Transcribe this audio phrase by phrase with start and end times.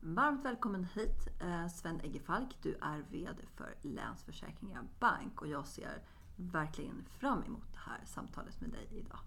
[0.00, 2.56] Varmt välkommen hit eh, Sven Eggefalk.
[2.62, 6.02] Du är VD för Länsförsäkringar Bank och jag ser
[6.36, 9.18] verkligen fram emot det här samtalet med dig idag.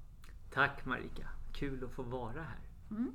[0.54, 2.60] Tack Marika, kul att få vara här.
[2.92, 3.14] Mm.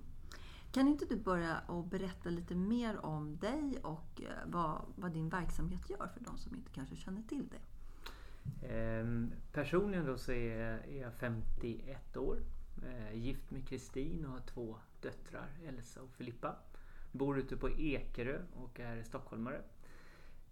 [0.73, 5.29] Kan inte du börja och berätta lite mer om dig och eh, vad, vad din
[5.29, 7.61] verksamhet gör för de som inte kanske känner till det?
[8.69, 12.39] Ehm, personligen då så är jag 51 år,
[12.85, 16.57] eh, gift med Kristin och har två döttrar, Elsa och Filippa.
[17.19, 19.63] Bor ute på Ekerö och är stockholmare.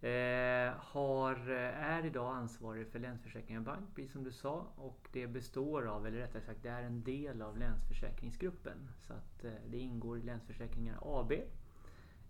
[0.00, 4.66] Eh, har, är idag ansvarig för Länsförsäkringar Bank, precis som du sa.
[4.76, 8.88] Och det består av, eller rättare sagt det är en del av Länsförsäkringsgruppen.
[9.00, 11.32] Så att eh, det ingår i Länsförsäkringar AB.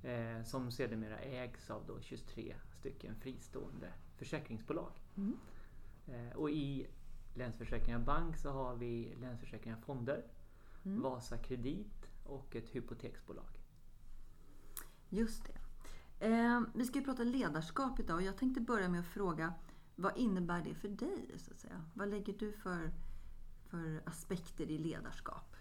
[0.05, 4.93] Eh, som sedermera ägs av då 23 stycken fristående försäkringsbolag.
[5.17, 5.39] Mm.
[6.07, 6.87] Eh, och i
[7.35, 10.23] Länsförsäkringar Bank så har vi Länsförsäkringar Fonder,
[10.85, 11.03] mm.
[11.03, 13.64] Vasa Kredit och ett hypoteksbolag.
[15.15, 16.27] Just det.
[16.27, 19.55] Eh, vi ska ju prata ledarskap idag och jag tänkte börja med att fråga
[19.97, 21.31] vad innebär det för dig?
[21.37, 21.85] Så att säga?
[21.95, 22.91] Vad lägger du för,
[23.71, 25.57] för aspekter i ledarskap?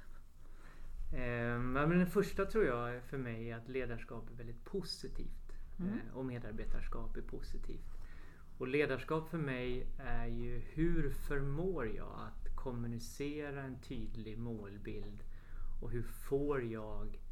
[1.13, 5.93] Eh, men den första tror jag för mig är att ledarskap är väldigt positivt mm.
[5.93, 7.97] eh, och medarbetarskap är positivt.
[8.57, 15.23] Och ledarskap för mig är ju hur förmår jag att kommunicera en tydlig målbild
[15.81, 17.22] och hur får jag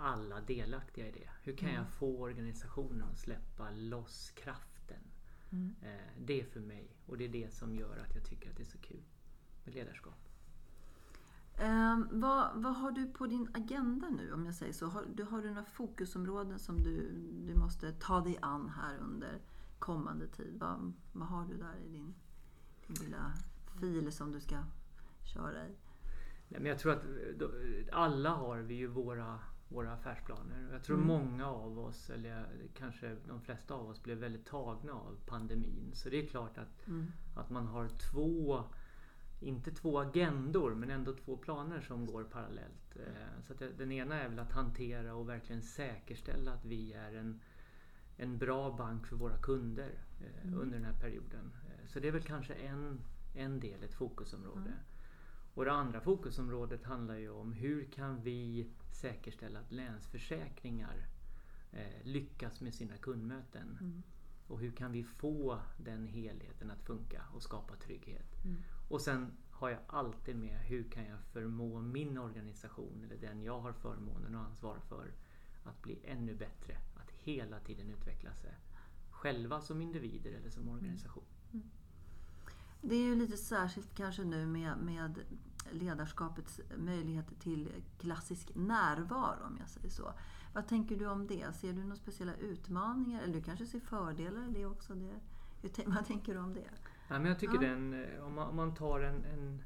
[0.00, 1.28] alla delaktiga i det?
[1.42, 1.80] Hur kan mm.
[1.80, 5.02] jag få organisationen att släppa loss kraften?
[5.50, 5.74] Mm.
[5.82, 8.56] Eh, det är för mig och det är det som gör att jag tycker att
[8.56, 9.02] det är så kul
[9.64, 10.30] med ledarskap.
[11.62, 14.86] Um, vad, vad, har du på din agenda nu om jag säger så?
[14.86, 17.10] Har du, har du några fokusområden som du,
[17.46, 19.40] du måste ta dig an här under
[19.78, 20.56] kommande tid?
[20.58, 22.14] Vad, vad har du där i din,
[22.86, 23.32] din lilla
[23.80, 24.56] fil som du ska
[25.34, 25.76] köra i?
[26.48, 27.04] Nej, men jag tror att
[27.92, 29.38] alla har vi ju våra
[29.70, 30.68] våra affärsplaner.
[30.72, 31.08] Jag tror mm.
[31.08, 35.90] många av oss, eller kanske de flesta av oss, blev väldigt tagna av pandemin.
[35.94, 37.12] Så det är klart att, mm.
[37.36, 38.64] att man har två,
[39.40, 42.96] inte två agendor, men ändå två planer som går parallellt.
[42.96, 47.40] Eh, så den ena är väl att hantera och verkligen säkerställa att vi är en,
[48.16, 50.60] en bra bank för våra kunder eh, mm.
[50.60, 51.52] under den här perioden.
[51.66, 53.00] Eh, så det är väl kanske en,
[53.34, 54.72] en del, ett fokusområde.
[55.50, 55.58] Mm.
[55.58, 61.06] Och det andra fokusområdet handlar ju om hur kan vi säkerställa att Länsförsäkringar
[61.72, 63.78] eh, lyckas med sina kundmöten.
[63.80, 64.02] Mm.
[64.46, 68.44] Och hur kan vi få den helheten att funka och skapa trygghet.
[68.44, 68.56] Mm.
[68.88, 73.60] Och sen har jag alltid med hur kan jag förmå min organisation eller den jag
[73.60, 75.12] har förmånen och ansvar för
[75.64, 76.78] att bli ännu bättre.
[76.94, 78.54] Att hela tiden utveckla sig.
[79.10, 81.24] Själva som individer eller som organisation.
[81.52, 81.70] Mm.
[82.82, 85.20] Det är ju lite särskilt kanske nu med, med
[85.70, 87.68] ledarskapets möjligheter till
[87.98, 90.12] klassisk närvaro om jag säger så.
[90.52, 91.56] Vad tänker du om det?
[91.56, 93.22] Ser du några speciella utmaningar?
[93.22, 94.94] Eller du kanske ser fördelar i det också?
[94.94, 95.20] Det,
[95.86, 96.70] vad tänker du om det?
[97.08, 97.60] Ja, men jag tycker ja.
[97.60, 99.62] den, eh, om man, om man tar en, en,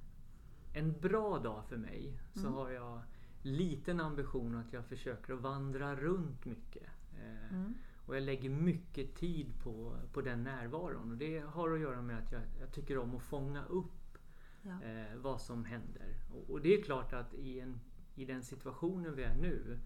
[0.73, 2.53] en, bra dag för mig så mm.
[2.53, 3.01] har jag
[3.43, 6.88] liten ambition att jag försöker att vandra runt mycket.
[7.17, 7.75] Eh, mm.
[8.06, 11.11] Och jag lägger mycket tid på, på den närvaron.
[11.11, 14.19] Och det har att göra med att jag, jag tycker om att fånga upp
[14.62, 14.83] ja.
[14.83, 16.17] eh, vad som händer.
[16.33, 17.81] Och, och, det är klart att i, en,
[18.15, 19.81] i den situationen vi är nu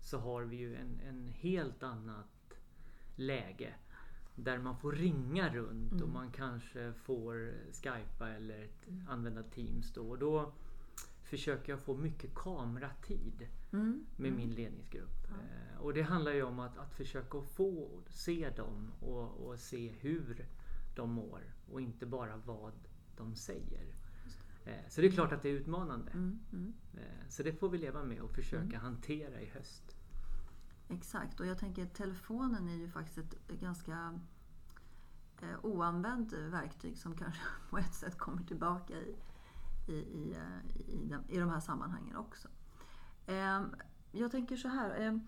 [0.00, 2.54] så har vi ju en, en helt annat
[3.16, 3.74] läge.
[4.34, 6.04] Där man får ringa runt mm.
[6.04, 9.08] och man kanske får skypa eller mm.
[9.08, 10.08] använda Teams då.
[10.08, 10.52] Och då
[11.32, 14.06] försöker jag få mycket kameratid mm.
[14.16, 14.36] med mm.
[14.40, 15.26] min ledningsgrupp.
[15.28, 15.34] Ja.
[15.34, 19.88] Eh, och det handlar ju om att, att försöka få se dem och, och, se
[19.88, 20.46] hur
[20.94, 21.40] de mår
[21.72, 22.72] och inte bara vad
[23.16, 23.94] de säger.
[24.64, 26.10] Eh, så det är klart att det är utmanande.
[26.10, 26.38] Mm.
[26.52, 26.74] Mm.
[26.94, 28.80] Eh, så det får vi leva med och försöka mm.
[28.80, 29.96] hantera i höst.
[30.88, 34.20] Exakt, och jag tänker att telefonen är ju faktiskt ett ganska
[35.42, 39.16] eh, oanvänt verktyg som kanske på ett sätt kommer tillbaka i,
[39.86, 42.48] i, i, eh, i, de, i de här sammanhangen också.
[43.26, 43.62] Eh,
[44.12, 45.00] jag tänker så här.
[45.00, 45.18] Eh,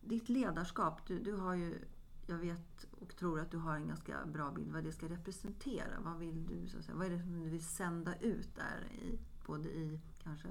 [0.00, 1.84] ditt ledarskap, du, du har ju
[2.26, 6.00] jag vet och tror att du har en ganska bra bild vad det ska representera.
[6.00, 8.92] Vad vill du, så att säga, vad är det som du vill sända ut där?
[8.92, 10.48] I, både i, kanske,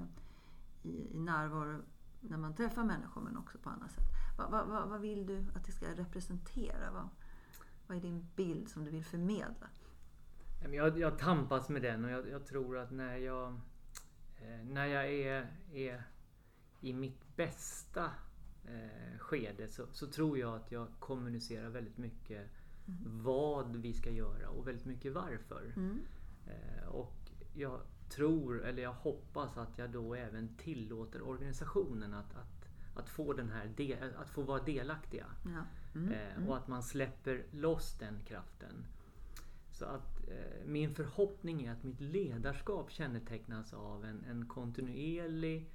[0.82, 1.82] i, i närvaro
[2.20, 4.04] när man träffar människor men också på andra sätt.
[4.38, 6.90] Vad, vad, vad, vad vill du att det ska representera?
[6.92, 7.08] Vad,
[7.86, 9.66] vad är din bild som du vill förmedla?
[10.60, 13.48] Jag, jag tampas med den och jag, jag tror att när jag,
[14.36, 16.02] eh, när jag är, är
[16.80, 18.10] i mitt bästa
[18.64, 22.50] eh, skede så, så, tror jag att jag kommunicerar väldigt mycket
[22.86, 23.22] mm.
[23.22, 25.72] vad vi ska göra och väldigt mycket varför.
[25.76, 26.00] Mm.
[26.46, 27.16] Eh, och
[27.54, 33.32] jag tror, eller jag hoppas att jag då även tillåter organisationen att, att, att, få,
[33.32, 35.26] den här del, att få vara delaktiga.
[35.44, 35.62] Ja.
[36.00, 36.12] Mm.
[36.12, 36.48] Eh, mm.
[36.48, 38.86] och att man släpper loss den kraften.
[39.78, 45.70] Så att eh, min förhoppning är att mitt ledarskap kännetecknas av en, en kontinuerlig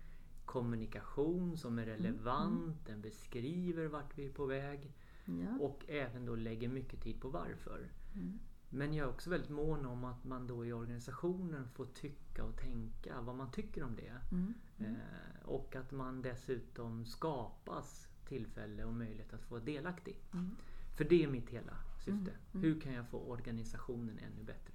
[0.46, 2.78] kommunikation som är mm, relevant, mm.
[2.86, 4.94] den beskriver vart vi är på väg
[5.26, 5.58] ja.
[5.60, 7.92] och även då lägger mycket tid på varför.
[8.16, 8.40] Mm.
[8.70, 12.58] Men jag är också väldigt mån om att man då i organisationen får tycka och
[12.58, 14.22] tänka vad man tycker om det.
[14.32, 14.54] Mm.
[14.78, 14.96] mm.
[14.96, 20.16] Eh, och att man dessutom skapas tillfälle och möjlighet att få vara delaktig.
[20.34, 20.56] Mm.
[20.98, 22.32] För det är mitt hela syfte.
[22.52, 24.74] Hur kan jag få organisationen ännu bättre?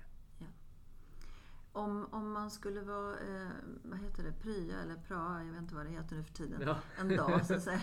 [1.77, 3.51] Om, om man skulle vara, eh,
[3.83, 6.63] vad heter det, prya eller praa, jag vet inte vad det heter nu för tiden,
[6.63, 6.79] ja.
[6.99, 7.47] en dag.
[7.47, 7.81] Så att säga.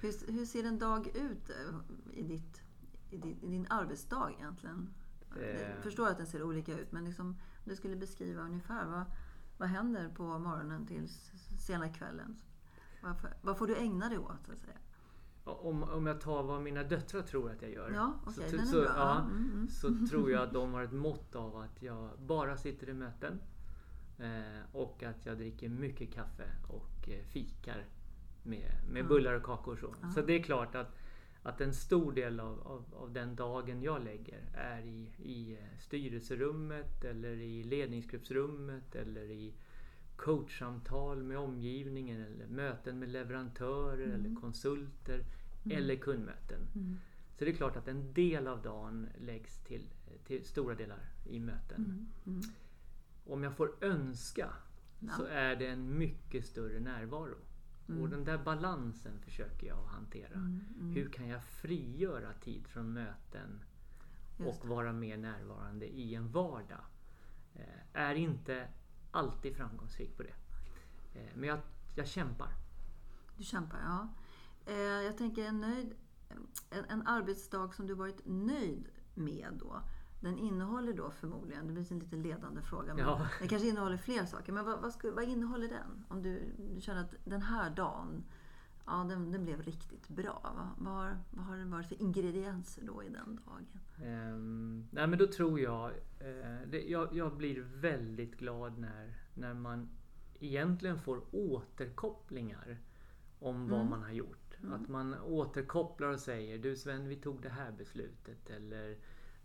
[0.00, 2.62] Hur, hur, ser en dag ut eh, i, ditt,
[3.10, 4.94] i, din, i din arbetsdag egentligen?
[5.36, 5.80] Jag eh.
[5.82, 9.04] förstår att den ser olika ut, men liksom, om du skulle beskriva ungefär vad,
[9.58, 11.08] vad händer på morgonen till
[11.58, 12.36] sena kvällen?
[13.02, 14.46] Vad, vad får du ägna dig åt?
[14.46, 14.78] Så att säga?
[15.50, 17.90] Om, om jag tar vad mina döttrar tror att jag gör.
[17.94, 19.68] Ja, okay, så, så, ja, mm, mm.
[19.68, 23.40] så tror jag att de har ett mått av att jag bara sitter i möten.
[24.18, 27.84] Eh, och att jag dricker mycket kaffe och eh, fikar
[28.42, 29.76] med, med bullar och kakor.
[29.76, 29.94] Så.
[30.02, 30.10] Ja.
[30.10, 30.96] så det är klart att,
[31.42, 35.78] att en stor del av, av, av den dagen jag lägger är i, i eh,
[35.78, 39.54] styrelserummet eller i ledningsgruppsrummet eller i
[40.16, 44.20] coachsamtal med omgivningen eller möten med leverantörer mm.
[44.20, 45.24] eller konsulter
[45.64, 45.78] mm.
[45.78, 46.60] eller kundmöten.
[46.74, 46.98] Mm.
[47.38, 49.88] Så det är klart att en del av dagen läggs till,
[50.26, 51.84] till stora delar i möten.
[51.84, 52.06] Mm.
[52.26, 52.42] Mm.
[53.26, 54.48] Om jag får önska
[54.98, 55.12] ja.
[55.16, 57.36] så är det en mycket större närvaro.
[57.98, 60.60] Och den där balansen försöker jag hantera.
[60.94, 63.60] Hur kan jag frigöra tid från möten
[64.38, 66.84] och vara mer närvarande i en vardag?
[67.54, 67.62] Eh,
[67.92, 68.68] är inte
[69.10, 70.34] alltid framgångsrik på det.
[71.14, 71.58] Eh, men jag,
[71.94, 72.52] jag kämpar.
[73.36, 74.08] Du kämpar, ja.
[74.70, 75.94] Eh, jag tänker en, nöjd,
[76.70, 79.82] en, en arbetsdag som du varit nöjd med då.
[80.20, 83.28] Den innehåller då förmodligen, det blir en lite ledande fråga, men ja.
[83.38, 84.52] den kanske innehåller fler saker.
[84.52, 86.04] Men vad, vad, ska, vad innehåller den?
[86.08, 86.42] Om du,
[86.74, 88.24] du, känner att den här dagen,
[88.86, 90.40] ja den, den blev riktigt bra.
[90.56, 93.66] Vad, vad, har, vad har det varit för ingredienser då i den dagen?
[94.34, 99.54] Um, nej men då tror jag, uh, det, jag, jag blir väldigt glad när, när
[99.54, 99.88] man
[100.40, 102.78] egentligen får återkopplingar
[103.38, 103.68] om mm.
[103.70, 104.39] vad man har gjort.
[104.62, 104.72] Mm.
[104.72, 108.50] Att man återkopplar och säger Du Sven, vi tog det här beslutet.
[108.50, 108.96] Eller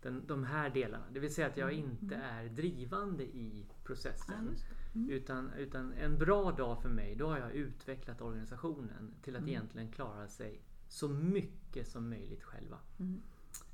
[0.02, 1.04] den, de här delarna.
[1.12, 1.84] Det vill säga att jag mm.
[1.84, 2.26] inte mm.
[2.26, 4.56] är drivande i processen.
[4.94, 5.10] Mm.
[5.10, 9.50] Utan, utan en bra dag för mig, då har jag utvecklat organisationen till att mm.
[9.50, 12.78] egentligen klara sig så mycket som möjligt själva.
[12.98, 13.22] Mm.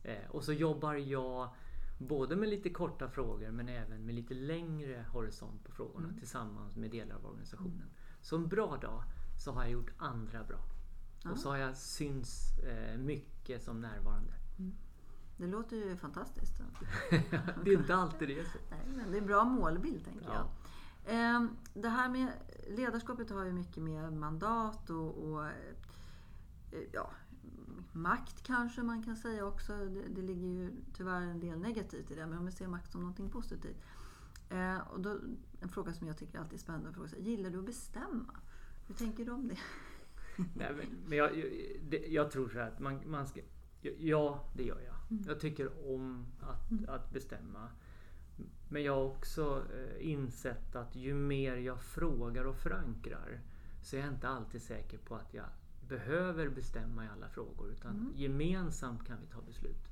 [0.02, 1.48] Eh, och så jobbar jag
[1.98, 6.18] både med lite korta frågor men även med lite längre horisont på frågorna mm.
[6.18, 7.90] tillsammans med delar av organisationen.
[8.20, 9.02] Så en bra dag
[9.44, 10.71] så har jag gjort andra bra.
[11.30, 14.32] Och så har jag syns eh, mycket som närvarande.
[14.58, 14.72] Mm.
[15.36, 16.60] Det låter ju fantastiskt.
[17.64, 18.58] det är inte alltid det är så.
[18.70, 20.34] Nej, men det är en bra målbild tänker ja.
[20.34, 20.48] jag.
[21.04, 22.28] Eh, det här med
[22.68, 25.52] ledarskapet har ju mycket med mandat och, och eh,
[26.92, 27.10] ja,
[27.92, 29.72] makt kanske man kan säga också.
[29.72, 32.92] Det, det, ligger ju tyvärr en del negativt i det, men om vi ser makt
[32.92, 33.82] som någonting positivt.
[34.48, 35.18] Eh, och då,
[35.60, 36.92] en fråga som jag tycker alltid är spännande.
[36.92, 38.40] Fråga, gillar du att bestämma?
[38.86, 39.58] Hur tänker du om det?
[40.54, 40.72] Nej,
[41.06, 41.30] men, jag,
[41.88, 43.40] det, jag, tror så här att man, man ska...
[43.98, 44.94] Ja, det gör jag.
[45.10, 45.24] Mm.
[45.26, 46.84] Jag tycker om att, mm.
[46.88, 47.68] att bestämma.
[48.68, 53.40] Men jag har också eh, insett att ju mer jag frågar och förankrar
[53.82, 55.46] så är jag inte alltid säker på att jag
[55.88, 58.12] behöver bestämma i alla frågor utan mm.
[58.14, 59.88] gemensamt kan vi ta beslut.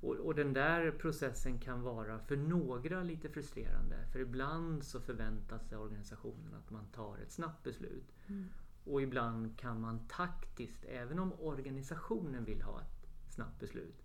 [0.00, 5.68] Och, och, den där processen kan vara för några lite frustrerande för ibland så förväntas
[5.68, 8.12] sig organisationen att man tar ett snabbt beslut.
[8.26, 8.48] Mm.
[8.84, 14.02] Och ibland kan man taktiskt, även om organisationen vill ha ett snabbt beslut,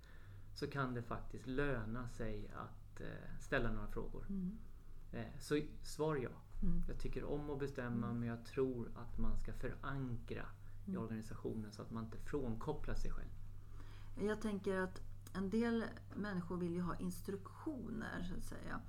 [0.53, 4.25] så kan det faktiskt löna sig att eh, ställa några frågor.
[4.29, 4.57] Mm.
[5.11, 6.29] Eh, så svar ja.
[6.63, 6.83] Mm.
[6.87, 8.19] Jag tycker om att bestämma Mm.
[8.19, 10.45] men jag tror att man ska förankra
[10.85, 11.03] i Mm.
[11.03, 13.29] organisationen så att man inte frånkopplar sig själv.
[14.27, 15.01] Jag tänker att
[15.33, 15.83] en del
[16.15, 18.81] människor vill ju ha instruktioner så att säga.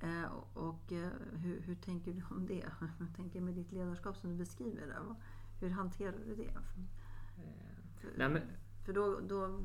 [0.00, 2.64] Eh, och eh, hur, hur tänker du om det?
[2.98, 5.14] Jag tänker med ditt ledarskap som du beskriver där.
[5.60, 6.58] Hur hanterar du det?
[8.00, 8.42] För, nej, men,
[8.84, 9.60] för då, då,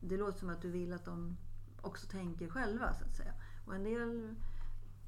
[0.00, 1.36] det låter som att du vill att de
[1.80, 3.32] också tänker själva så att säga.
[3.66, 4.34] Och en del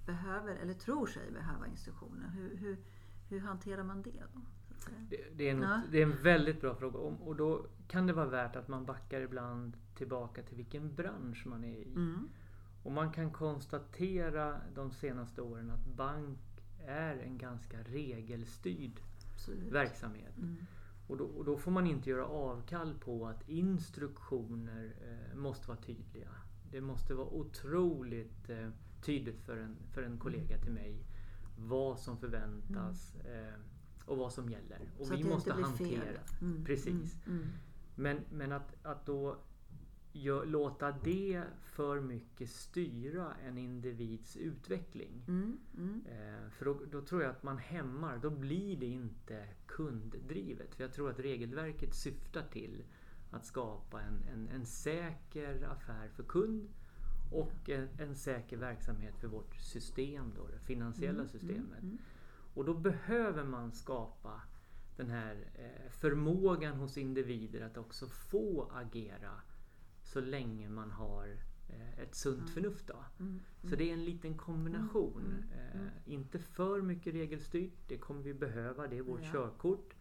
[0.06, 2.28] behöver, eller tror sig behöva instruktioner.
[2.28, 2.78] Hur, hur,
[3.28, 4.40] hur hanterar man det då?
[5.10, 5.80] Det, det, är en, Ja.
[5.90, 8.84] det är en väldigt bra fråga och, och då kan det vara värt att man
[8.84, 11.92] backar ibland tillbaka till vilken bransch man är i.
[11.92, 12.28] Mm.
[12.82, 16.38] Och man kan konstatera de senaste åren att bank
[16.86, 19.00] är en ganska regelstyrd
[19.34, 19.72] Absolut.
[19.72, 20.36] verksamhet.
[20.36, 20.56] Mm.
[21.06, 25.78] Och då, och då får man inte göra avkall på att instruktioner eh, måste vara
[25.78, 26.28] tydliga.
[26.70, 28.68] Det måste vara otroligt eh,
[29.02, 31.04] tydligt för en, för en kollega till mig
[31.58, 33.60] vad som förväntas eh,
[34.04, 34.80] och vad som gäller.
[34.98, 36.20] Och Så vi måste hantera.
[36.40, 36.64] Mm.
[36.64, 37.26] Precis.
[37.26, 37.38] Mm.
[37.38, 37.48] Mm.
[37.94, 39.36] Men, men att, att då
[40.44, 45.24] låta det för mycket styra en individs utveckling.
[45.28, 45.58] Mm.
[45.76, 46.04] Mm.
[46.06, 50.74] Eh, för då, då tror jag att man hämmar, då blir det inte kunddrivet.
[50.74, 52.84] För jag tror att regelverket syftar till
[53.30, 56.68] att skapa en, en, en säker affär för kund
[57.32, 61.28] och en, en säker verksamhet för vårt system, då, det finansiella Mm.
[61.28, 61.82] systemet.
[61.82, 61.98] Mm.
[62.54, 64.40] Och då behöver man skapa
[64.96, 69.30] den här eh, förmågan hos individer att också få agera
[70.08, 71.36] så länge man har
[71.68, 72.48] eh, ett sunt Mm.
[72.52, 72.86] förnuft.
[72.86, 73.04] Då.
[73.20, 73.40] Mm.
[73.62, 75.20] Så det är en liten kombination.
[75.26, 75.86] Mm, mm, mm.
[75.86, 79.32] Eh, inte för mycket regelstyrt, det kommer vi behöva, det är vårt Ja.
[79.32, 79.94] körkort.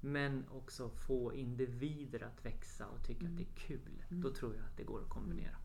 [0.00, 3.32] Men också få individer att växa och tycka Mm.
[3.32, 4.04] att det är kul.
[4.10, 4.22] Mm.
[4.22, 5.56] Då tror jag att det går att kombinera.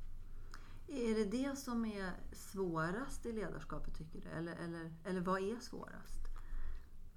[0.88, 4.28] Är det det som är svårast i ledarskapet tycker du?
[4.30, 6.20] Eller, eller, eller vad är svårast?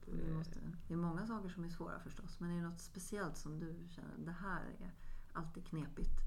[0.05, 2.41] Det, Eh, måste, det är många saker som är svåra förstås.
[2.41, 4.91] Men är det något speciellt som du känner, det här är
[5.33, 6.21] alltid knepigt?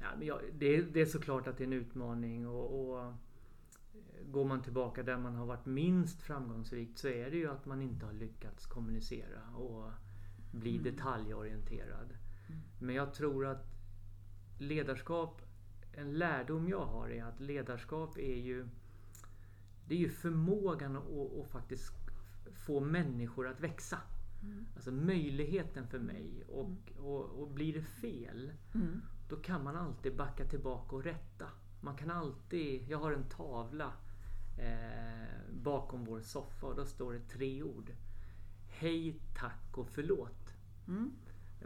[0.00, 3.00] Ja, men jag, det, är, det är såklart att det är en utmaning och, och
[3.00, 3.14] eh,
[4.30, 7.82] går man tillbaka där man har varit minst framgångsrikt så är det ju att man
[7.82, 9.90] inte har lyckats kommunicera och
[10.52, 10.82] bli Mm.
[10.82, 12.16] detaljorienterad.
[12.48, 12.60] Mm.
[12.78, 13.66] Men jag tror att
[14.58, 15.42] ledarskap,
[15.92, 18.68] en lärdom jag har är att ledarskap är ju
[19.88, 21.04] det är ju förmågan att,
[21.40, 21.92] att faktiskt
[22.54, 23.98] få människor att växa.
[24.42, 24.66] Mm.
[24.74, 29.00] Alltså möjligheten för mig och, och, och blir det fel Mm.
[29.30, 31.46] Då kan man alltid backa tillbaka och rätta.
[31.80, 33.92] Man kan alltid, jag har en tavla
[34.58, 37.92] eh, bakom vår soffa och då står det tre ord.
[38.68, 40.54] Hej, tack och förlåt.
[40.88, 41.12] Mm.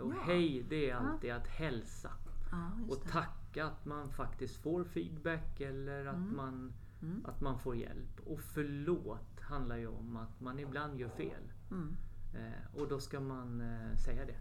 [0.00, 0.23] Och Ja.
[0.26, 0.97] hej det är Ja.
[0.97, 2.11] alltid att hälsa.
[2.50, 6.37] Ja, Och tacka att man faktiskt får feedback eller att, Mm.
[6.37, 7.26] man, Mm.
[7.26, 8.21] att man får hjälp.
[8.26, 11.42] Och förlåt handlar ju om att man ibland gör fel.
[11.71, 11.97] Mm.
[12.35, 14.37] Eh, och då ska man eh, säga det.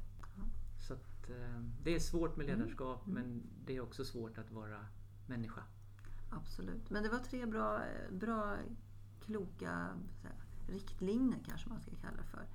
[1.24, 2.60] Att, eh, det är svårt med Mm.
[2.60, 3.24] ledarskap Mm.
[3.24, 4.86] men det är också svårt att vara
[5.28, 5.64] människa.
[6.30, 6.90] Absolut.
[6.90, 8.58] Men det var tre bra, bra
[9.26, 9.70] kloka
[10.24, 10.36] här,
[10.68, 12.46] riktlinjer kanske man ska kalla det för.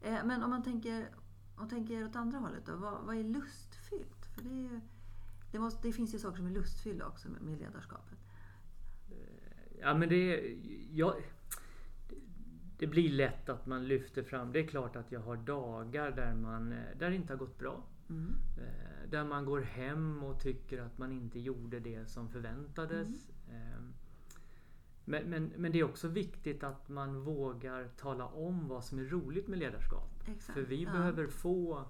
[0.00, 1.08] Eh, men om man tänker,
[1.56, 2.76] om tänker åt andra hållet då.
[2.76, 4.26] Vad, vad är lustfyllt?
[4.34, 4.80] För det, ju,
[5.52, 8.18] det, måste, det finns ju saker som är lustfyllda också med, med ledarskapet.
[9.80, 10.56] Ja men det,
[10.92, 11.14] jag,
[12.78, 14.52] det, blir lätt att man lyfter fram.
[14.52, 17.58] Det är klart att jag har dagar där, man, eh, där det inte har gått
[17.58, 17.82] bra.
[18.10, 18.34] Mm.
[19.10, 23.28] Där man går hem och tycker att man inte gjorde det som förväntades.
[23.48, 23.80] Eh,
[25.04, 29.04] Men, men, men det är också viktigt att man vågar tala om vad som är
[29.04, 30.10] roligt med ledarskap.
[30.28, 30.54] Exakt.
[30.58, 30.92] För vi Ja.
[30.92, 31.84] behöver få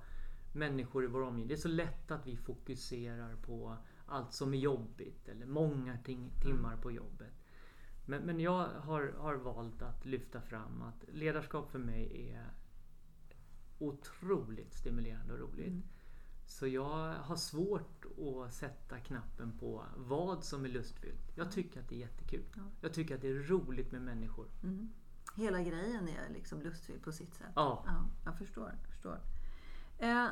[0.53, 1.49] människor i vår omgivning.
[1.49, 6.31] Det är så lätt att vi fokuserar på allt som är jobbigt eller många ting,
[6.43, 7.33] timmar på jobbet.
[8.07, 12.51] Men, men jag har, har valt att lyfta fram att ledarskap för mig är
[13.79, 15.67] otroligt stimulerande och roligt.
[15.69, 15.83] Mm.
[16.47, 21.33] Så jag har svårt att sätta knappen på vad som är lustfyllt.
[21.35, 22.45] Jag tycker att det är jättekul.
[22.57, 22.63] Ja.
[22.81, 24.47] Jag tycker att det är roligt med människor.
[24.63, 24.93] Mm.
[25.37, 27.53] Hela grejen är liksom lustfylld på sitt sätt.
[27.55, 27.85] Ja.
[27.87, 28.79] Ja, jag förstår.
[28.89, 29.21] Förstår.
[29.99, 30.29] Eh,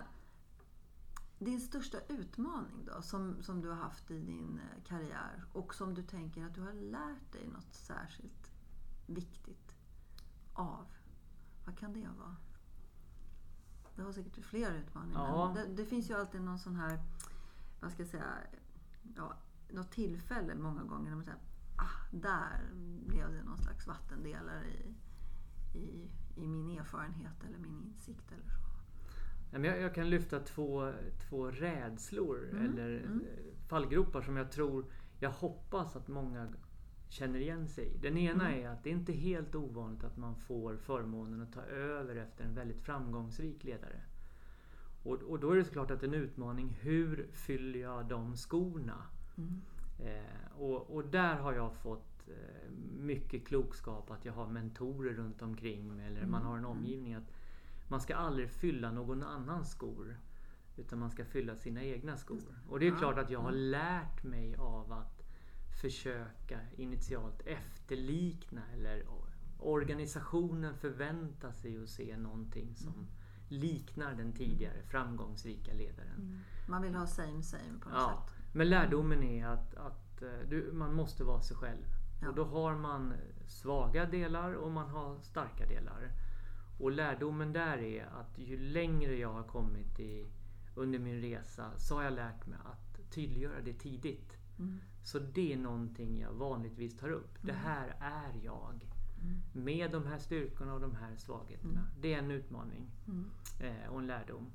[1.38, 5.95] din största utmaning då, som, som du har haft i din eh, karriär och som
[5.95, 8.52] du tänker att du har lärt dig något särskilt
[9.07, 9.75] viktigt
[10.52, 10.87] av.
[11.64, 12.37] Vad kan det vara?
[13.96, 15.20] Det har säkert fler utmaningar.
[15.20, 15.52] Ja.
[15.54, 16.99] Det, det finns ju alltid någon sån här,
[17.80, 18.25] vad ska jag säga,
[19.16, 19.32] ja,
[19.68, 21.38] något tillfälle många gånger när man säger
[21.76, 22.70] ah, där
[23.06, 24.94] blev det någon slags vattendelare i,
[25.78, 28.62] i, i min erfarenhet eller min insikt eller så.
[29.50, 30.92] Jag, jag kan lyfta två,
[31.28, 33.25] två rädslor Mm, eller mm.
[33.68, 34.84] fallgropar som jag tror,
[35.18, 36.49] jag hoppas att många
[37.12, 37.99] känner igen sig i.
[37.99, 38.64] Den ena Mm.
[38.64, 42.45] är att det är inte helt ovanligt att man får förmånen att ta över efter
[42.45, 44.00] en väldigt framgångsrik ledare.
[45.02, 49.02] Och, och då är det såklart att en utmaning, hur fyller jag de skorna?
[49.37, 49.61] Mm.
[49.99, 55.42] Eh, och, och där har jag fått eh, mycket klokskap att jag har mentorer runt
[55.42, 56.71] omkring mig eller man Mm, har en mm.
[56.78, 57.14] omgivning.
[57.14, 57.33] att
[57.88, 60.16] Man ska aldrig fylla någon annans skor.
[60.76, 62.59] Utan man ska fylla sina egna skor.
[62.69, 63.61] Och det är Ja, klart att jag har mm.
[63.61, 65.12] lärt mig av att
[65.82, 69.04] försöka initialt efterlikna eller
[69.58, 73.06] organisationen förväntar sig att se någonting som Mm.
[73.48, 76.14] liknar den tidigare framgångsrika ledaren.
[76.18, 76.38] Mm.
[76.68, 78.36] Man vill ha same same på något Ja, sätt.
[78.52, 81.84] men lärdomen är att, att eh, du, man måste vara sig själv.
[82.22, 82.28] Ja.
[82.28, 83.14] Och då har man
[83.46, 86.10] svaga delar och man har starka delar.
[86.80, 90.26] Och lärdomen där är att ju längre jag har kommit i,
[90.76, 94.36] under min resa så har jag lärt mig att tydliggöra det tidigt.
[94.62, 94.78] Mm.
[95.02, 97.38] Så det är någonting jag vanligtvis tar upp.
[97.42, 97.62] Det Mm.
[97.64, 98.88] här är jag.
[99.23, 99.64] Mm.
[99.64, 101.87] Med de här styrkorna och de här svagheterna.
[102.00, 102.90] Det är en utmaning
[103.61, 104.52] eh, och en lärdom.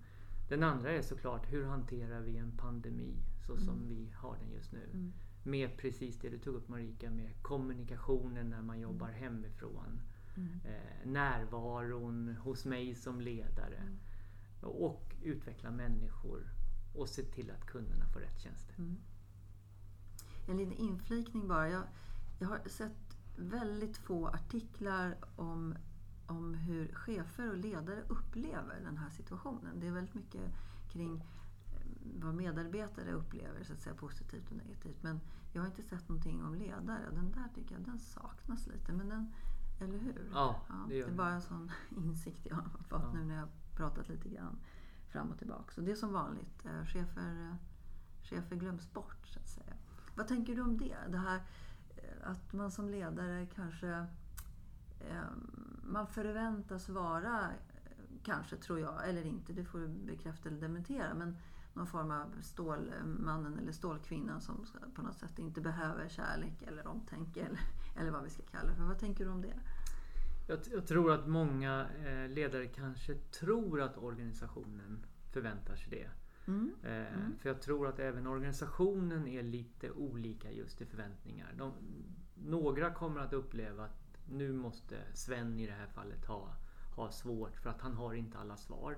[0.49, 3.15] Den andra är såklart hur hanterar vi en pandemi
[3.47, 4.89] så som vi har den just nu.
[5.43, 10.01] Med precis det du tog upp Marika, med kommunikationen när man jobbar hemifrån.
[10.37, 10.49] Mm.
[10.65, 13.77] Eh, närvaron hos mig som ledare.
[13.77, 13.97] Mm.
[14.61, 16.49] Och utveckla människor
[16.95, 18.75] och se till att kunderna får rätt tjänster.
[18.77, 18.95] Mm.
[20.47, 21.69] En liten inflikning bara.
[21.69, 21.83] Jag,
[22.39, 25.75] jag har sett väldigt få artiklar om,
[26.27, 29.79] om hur chefer och ledare upplever den här situationen.
[29.79, 30.51] Det är väldigt mycket
[30.89, 35.03] kring eh, vad medarbetare upplever, så att säga positivt och negativt.
[35.03, 35.19] Men
[35.53, 37.09] jag har inte sett någonting om ledare.
[37.11, 38.93] Den där tycker jag den saknas lite.
[38.93, 39.33] Men den,
[39.79, 40.29] eller hur?
[40.33, 41.17] Ja, det det gör är det.
[41.17, 43.11] bara en sån insikt jag har fått Ja.
[43.13, 44.57] nu när jag pratat lite grann
[45.07, 45.71] fram och tillbaka.
[45.73, 46.65] Så det är som vanligt.
[46.65, 47.55] eh, Chefer, eh,
[48.23, 49.73] chefer glöms bort, så att säga.
[50.17, 50.97] Vad tänker du om det?
[51.09, 51.41] Det här
[51.95, 53.87] eh, att man som ledare kanske
[54.99, 55.29] eh,
[55.83, 61.13] man förväntas vara, eh, kanske tror jag, eller inte, det får du bekräfta eller dementera,
[61.13, 61.37] men
[61.73, 67.41] någon form av stålmannen eller stålkvinnan som på något sätt inte behöver kärlek eller omtänke
[67.41, 67.59] eller,
[67.99, 68.83] eller vad vi ska kalla det för.
[68.83, 69.59] Vad tänker du om det?
[70.47, 71.87] Jag, jag tror att många
[72.29, 76.09] ledare kanske tror att organisationen förväntar sig det.
[76.47, 76.75] Mm.
[76.83, 77.37] Eh, Mm.
[77.37, 81.53] För jag tror att även organisationen är lite olika just i förväntningar.
[81.57, 81.73] De,
[82.35, 86.55] några kommer att uppleva att nu måste Sven i det här fallet ha,
[86.95, 88.97] ha svårt för att han har inte alla svar.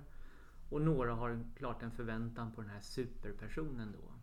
[0.70, 4.14] Och några har klart en förväntan på den här superpersonen då.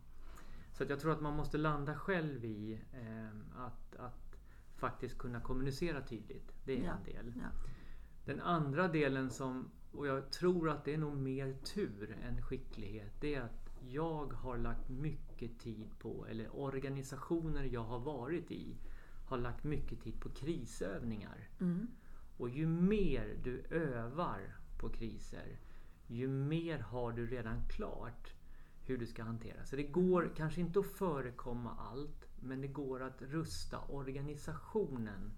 [0.73, 4.37] Så jag tror att man måste landa själv i eh, att, att
[4.75, 6.53] faktiskt kunna kommunicera tydligt.
[6.65, 7.33] Det är Ja, en del.
[7.35, 7.47] Ja.
[8.25, 13.13] Den andra delen som, och jag tror att det är nog mer tur än skicklighet,
[13.19, 18.77] det är att jag har lagt mycket tid på, eller organisationer jag har varit i,
[19.25, 21.49] har lagt mycket tid på krisövningar.
[21.59, 21.87] Mm.
[22.37, 25.59] Och ju mer du övar på kriser,
[26.07, 28.33] ju mer har du redan klart
[28.85, 29.65] hur du ska hantera.
[29.65, 35.31] Så det går kanske inte att förekomma allt, men det går att rusta organisationen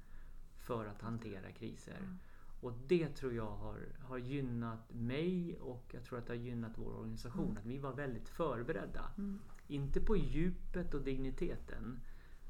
[0.58, 1.98] för att hantera kriser.
[1.98, 2.18] Mm.
[2.62, 6.72] Och det tror jag har, har gynnat mig och jag tror att det har gynnat
[6.76, 7.46] vår organisation.
[7.46, 7.58] Mm.
[7.58, 9.12] Att vi var väldigt förberedda.
[9.18, 9.40] Mm.
[9.68, 12.00] Inte på djupet och digniteten,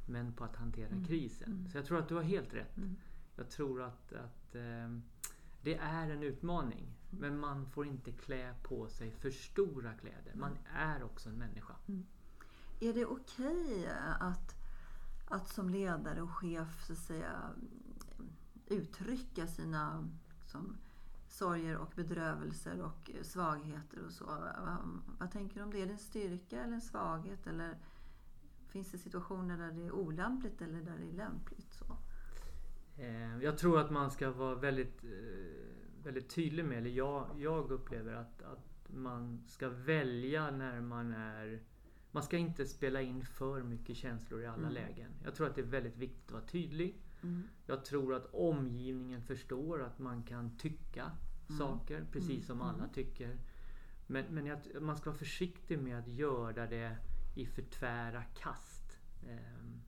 [0.06, 1.06] men på att hantera Mm.
[1.06, 1.52] krisen.
[1.52, 1.70] Mm.
[1.70, 2.78] Så jag tror att du har helt rätt.
[2.78, 2.96] Mm.
[3.36, 5.04] Jag tror att, att ehm,
[5.62, 6.86] det är en utmaning.
[7.12, 7.22] Mm.
[7.22, 10.34] Men man får inte klä på sig för stora kläder.
[10.36, 11.76] Man är också en människa.
[12.80, 14.56] Är det okej att,
[15.28, 17.50] att som ledare och chef så att säga,
[18.70, 20.78] uttrycka sina liksom,
[21.28, 24.26] sorger och bedrövelser och svagheter och så?
[24.26, 24.78] Vad,
[25.20, 25.82] vad tänker du om det?
[25.82, 27.48] Är det en styrka eller en svaghet?
[27.48, 27.78] Eller
[28.68, 31.74] finns det situationer där det är olämpligt eller där det är lämpligt?
[31.74, 31.86] Så?
[33.02, 37.72] Eh, Jag tror att man ska vara väldigt, eh, väldigt tydlig med, eller jag, jag
[37.72, 41.60] upplever att, att man ska välja när man är
[42.12, 44.74] man ska inte spela in för mycket känslor i alla Mm.
[44.74, 45.12] lägen.
[45.24, 46.96] Jag tror att det är väldigt viktigt att vara tydlig.
[47.24, 47.44] Mm.
[47.66, 51.12] Jag tror att omgivningen förstår att man kan tycka
[51.50, 51.60] Mm.
[51.60, 52.42] saker precis Mm.
[52.44, 52.90] som alla Mm.
[52.90, 53.38] tycker.
[54.08, 56.98] Men, men jag, man ska vara försiktig med att göra det
[57.36, 59.00] i för tvära kast.
[59.30, 59.82] Ehm,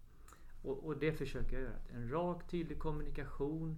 [0.63, 1.79] och, och det försöker jag göra.
[1.93, 3.77] En rak tydlig kommunikation.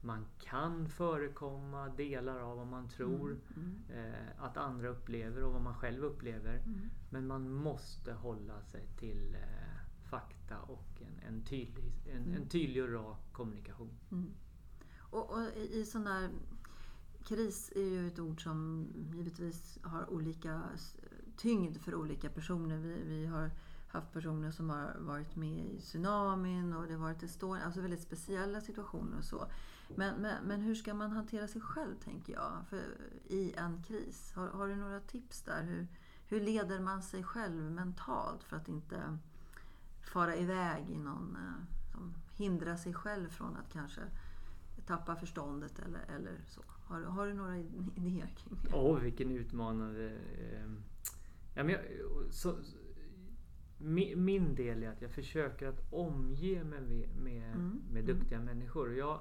[0.00, 3.82] Man kan förekomma delar av vad man tror Mm.
[3.88, 6.54] eh, att andra upplever och vad man själv upplever.
[6.58, 6.90] Mm.
[7.10, 9.61] Men man måste hålla sig till eh,
[10.12, 12.34] fakta och en, en, tydlig, en, Mm.
[12.34, 13.90] en tydlig och rak kommunikation.
[14.10, 14.30] Mm.
[14.98, 16.30] Och, och i sån där
[17.24, 20.62] kris är ju ett ord som givetvis har olika
[21.36, 22.78] tyngd för olika personer.
[22.78, 23.50] Vi, vi har
[23.88, 28.02] haft personer som har varit med i tsunamin och det har varit Estonia, alltså väldigt
[28.02, 29.46] speciella situationer och så.
[29.96, 32.82] Men, men, men, hur ska man hantera sig själv tänker jag för,
[33.24, 34.32] i en kris?
[34.34, 35.62] Har, har du några tips där?
[35.62, 35.86] Hur,
[36.26, 39.18] hur leder man sig själv mentalt för att inte
[40.02, 44.00] fara iväg i någon, eh, som hindrar sig själv från att kanske
[44.86, 46.60] tappa förståndet eller, eller så?
[46.66, 48.74] Har, har du några idéer kring det?
[48.74, 50.10] Åh, oh, vilken utmanande...
[50.10, 50.70] Eh,
[51.54, 51.80] ja, men jag,
[52.30, 52.56] så,
[53.78, 57.82] min, min del är att jag försöker att omge mig med, med, mm.
[57.92, 58.06] med mm.
[58.06, 58.46] duktiga mm.
[58.46, 58.96] människor.
[58.96, 59.20] Jag,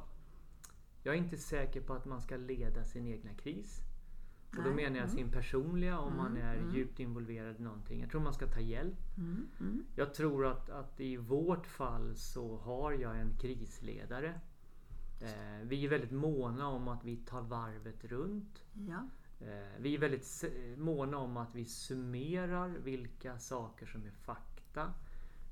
[1.04, 3.82] jag är inte säker på att man ska leda sin egna kris.
[4.58, 5.10] Och då menar jag mm.
[5.10, 6.76] sin personliga om man mm, är mm.
[6.76, 8.02] djupt involverad i någonting.
[8.02, 9.00] Jag tror man ska ta hjälp.
[9.96, 14.40] Jag tror att, att i vårt fall så har jag en krisledare.
[15.22, 18.64] Eh, vi är väldigt måna om att vi tar varvet runt.
[18.74, 19.08] Ja.
[19.40, 20.44] Eh, vi är väldigt
[20.78, 24.94] måna om att vi summerar vilka saker som är fakta.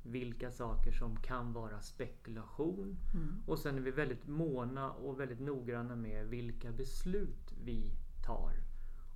[0.03, 2.97] Vilka saker som kan vara spekulation.
[3.13, 3.43] Mm.
[3.47, 7.91] Och sen är vi väldigt måna och väldigt noggranna med vilka beslut vi
[8.25, 8.68] tar.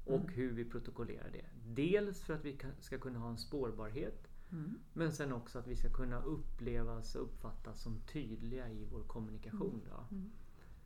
[0.05, 0.33] Och mm.
[0.33, 1.45] hur vi protokollerar det.
[1.65, 4.27] Dels för att vi ska kunna ha en spårbarhet.
[4.51, 4.79] Mm.
[4.93, 9.81] Men sen också att vi ska kunna upplevas och uppfattas som tydliga i vår kommunikation.
[9.89, 10.15] Då.
[10.15, 10.31] Mm.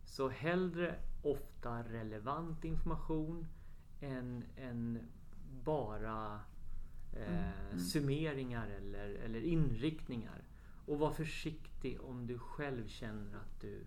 [0.03, 3.47] Så hellre ofta relevant information
[3.99, 4.99] än, än
[5.63, 6.39] bara
[7.13, 7.79] eh, mm.
[7.79, 10.43] summeringar eller, eller inriktningar.
[10.85, 13.85] Och var försiktig om du själv känner att du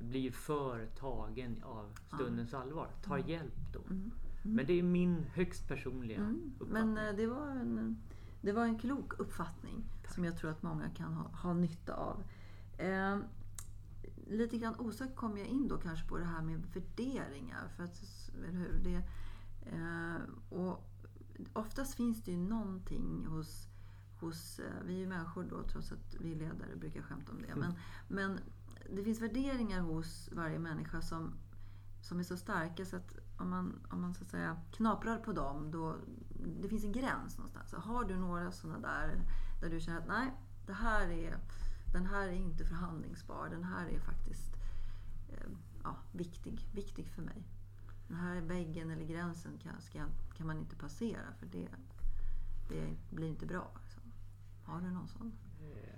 [0.00, 2.62] blir för tagen av stundens mm.
[2.62, 2.90] allvar.
[3.02, 3.28] Ta mm.
[3.28, 3.80] hjälp då.
[3.80, 3.92] Mm.
[3.92, 4.12] mm.
[4.42, 6.52] Men det är min högst personliga mm.
[6.58, 6.94] uppfattning.
[6.94, 8.02] Men eh, det var, en,
[8.40, 10.14] det var en klok uppfattning Tack.
[10.14, 12.22] som jag tror att många kan ha, ha nytta av.
[12.78, 13.18] Eh,
[14.26, 17.68] lite grann osökt kom jag in då kanske på det här med värderingar.
[17.76, 18.02] För att,
[18.36, 18.80] eller hur?
[18.84, 19.02] Det,
[19.72, 20.84] eh, och
[21.52, 23.68] oftast finns det ju någonting hos,
[24.20, 27.56] hos eh, vi är ju människor då trots att vi ledare brukar skämta om det.
[27.56, 27.72] Men,
[28.08, 28.38] men
[28.92, 31.34] det finns värderingar hos varje människa som,
[32.02, 35.32] som är så starka så att om man, om man så att säga knaprar på
[35.32, 35.96] dem, då
[36.62, 37.70] det finns en gräns någonstans.
[37.70, 39.22] Så har du några sådana där,
[39.60, 40.32] där du känner att nej,
[40.66, 41.36] det här är,
[41.92, 43.48] den här är inte förhandlingsbar.
[43.48, 44.56] Den här är faktiskt
[45.28, 45.50] eh,
[45.82, 47.42] ja, viktig, viktig för mig.
[48.08, 50.04] Den här väggen eller gränsen kan, ska,
[50.36, 51.68] kan man inte passera för det,
[52.68, 53.70] det blir inte bra.
[53.82, 54.02] Liksom.
[54.64, 55.32] Har du någon sån?
[55.60, 55.97] Eh,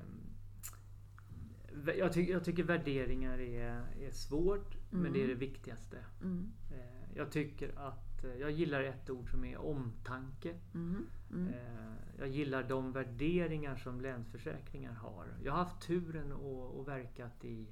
[1.99, 5.03] jag, ty jag tycker värderingar är, är svårt, mm.
[5.03, 5.99] men det är det viktigaste.
[6.23, 6.53] Mm.
[6.71, 10.59] Eh, jag tycker att eh, jag gillar ett ord som är omtanke.
[10.75, 11.07] Mm.
[11.31, 11.49] Mm.
[11.49, 15.27] Eh, jag gillar de värderingar som Länsförsäkringar har.
[15.45, 17.67] Jag har haft turen att verkat i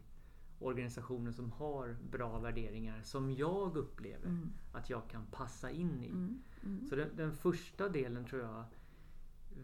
[0.58, 4.52] organisationer som har bra värderingar som jag upplever mm.
[4.72, 6.08] att jag kan passa in i.
[6.08, 6.42] Mm.
[6.64, 6.86] Mm.
[6.86, 8.64] Så den, den, första delen tror jag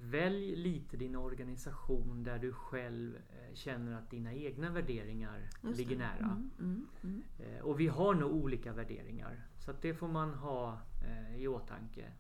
[0.01, 6.25] Välj lite din organisation där du själv eh, känner att dina egna värderingar ligger nära.
[6.25, 7.23] Mm, mm, mm.
[7.39, 9.47] Eh, och vi har nog olika värderingar.
[9.59, 12.13] Så det får man ha eh, i åtanke.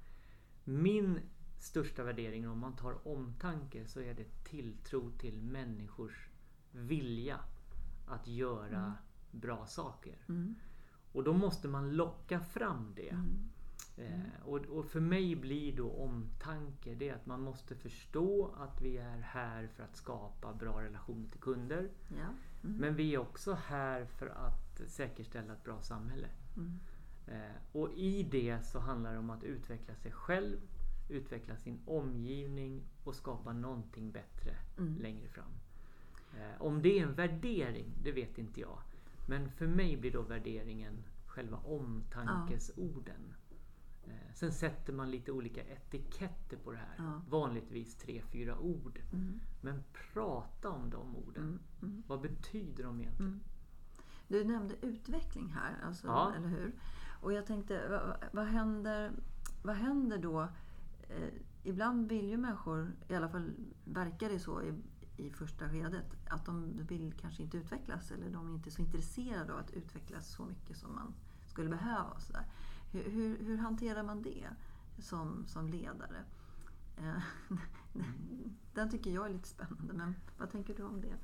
[0.64, 1.20] Min
[1.58, 6.28] största värdering om man tar omtanke så är det tilltro till människors
[6.70, 7.40] vilja
[8.06, 8.92] att göra mm.
[9.30, 10.24] bra saker.
[10.28, 10.54] Mm.
[11.12, 13.16] Och då måste man locka fram det.
[13.96, 14.12] Mm.
[14.12, 18.96] Eh, och, och, för mig blir då omtanke det att man måste förstå att vi
[18.96, 21.90] är här för att skapa bra relationer till kunder.
[22.08, 22.16] Ja.
[22.64, 22.76] Mm.
[22.76, 26.28] Men vi är också här för att säkerställa ett bra samhälle.
[26.56, 26.80] Mm.
[27.26, 30.56] Eh, och i det så handlar det om att utveckla sig själv,
[31.08, 34.98] utveckla sin omgivning och skapa någonting bättre mm.
[34.98, 35.52] längre fram.
[36.36, 38.78] Eh, om det är en värdering, det vet inte jag.
[39.26, 43.34] Men för mig blir då värderingen själva omtankesorden.
[44.06, 46.94] Eh, sen sätter man lite olika etiketter på det här.
[46.98, 47.22] Ja.
[47.28, 49.00] Vanligtvis tre, fyra ord.
[49.12, 49.40] Mm.
[49.60, 51.42] Men prata om de orden.
[51.42, 51.60] Mm.
[51.82, 52.02] Mm.
[52.06, 53.32] Vad betyder de egentligen?
[53.32, 53.40] Mm.
[54.28, 56.32] Du nämnde utveckling här, alltså, ja.
[56.36, 56.72] eller hur?
[57.20, 59.12] Och jag tänkte, vad, vad, händer,
[59.62, 60.48] vad händer då?
[61.08, 63.50] Eh, ibland vill ju människor, i alla fall
[63.84, 64.62] verkar det så
[65.16, 66.16] i första skedet.
[66.28, 70.28] Att de vill kanske inte utvecklas eller de är inte så intresserade av att utvecklas
[70.28, 71.14] så mycket som man
[71.46, 72.10] skulle behöva.
[72.10, 72.46] Och så där.
[72.94, 74.48] Hur, hur, hur hanterar man det
[74.98, 76.24] som, som ledare?
[76.96, 77.22] Eh,
[78.74, 81.16] den tycker jag är lite spännande, men vad tänker du om det?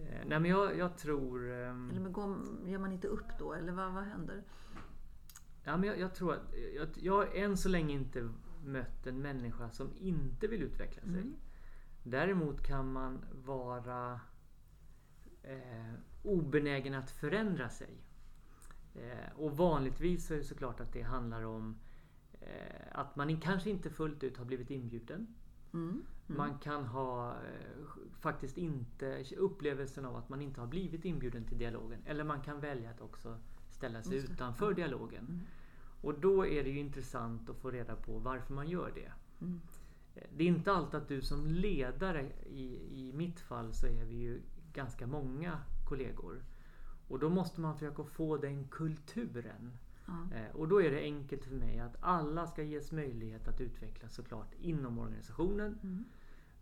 [0.00, 1.50] Eh, nej men jag, jag tror...
[1.50, 1.90] Um...
[1.90, 4.42] Eller går, ger man inte upp då, eller vad, vad händer?
[5.64, 8.28] Ja, men jag, jag tror att jag, jag har än så länge inte
[8.64, 11.20] mött en människa som inte vill utveckla sig.
[11.20, 11.36] Mm.
[12.02, 14.20] Däremot kan man vara
[15.42, 18.03] eh, obenägen att förändra sig.
[18.94, 21.78] Eh, och vanligtvis så är det såklart att det handlar om
[22.40, 22.48] eh,
[22.92, 25.34] att man kanske inte fullt ut har blivit inbjuden.
[25.72, 25.88] Mm.
[25.90, 26.38] Mm.
[26.38, 27.86] Man kan ha eh,
[28.20, 32.00] faktiskt inte upplevelsen av att man inte har blivit inbjuden till dialogen.
[32.06, 33.38] Eller man kan välja att också
[33.70, 34.76] ställa sig utanför mm.
[34.76, 35.26] dialogen.
[35.28, 35.40] Mm.
[36.00, 39.12] Och då är det ju intressant att få reda på varför man gör det.
[39.40, 39.60] Mm.
[40.36, 44.14] Det är inte alltid att du som ledare, i, i mitt fall så är vi
[44.14, 46.42] ju ganska många kollegor.
[47.08, 49.72] Och då måste man försöka få den kulturen.
[50.08, 50.50] Mm.
[50.52, 54.54] och då är det enkelt för mig att alla ska ges möjlighet att utvecklas såklart
[54.60, 55.78] inom organisationen.
[55.82, 56.04] Mm.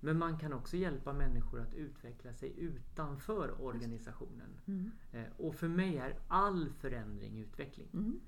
[0.05, 4.49] Men man kan också hjälpa människor att utveckla sig utanför organisationen.
[4.67, 4.91] Mm.
[5.13, 7.89] Eh, och för mig är all förändring utveckling.
[7.93, 8.21] Mm.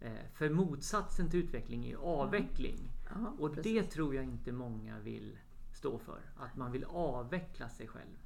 [0.00, 2.78] Eh, för motsatsen till utveckling är avveckling.
[2.78, 3.26] Mm.
[3.26, 3.72] Aha, och precis.
[3.72, 5.38] det tror jag inte många vill
[5.72, 6.20] stå för.
[6.36, 8.18] Att man vill avveckla sig själv.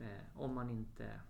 [0.00, 1.20] Eh, om man inte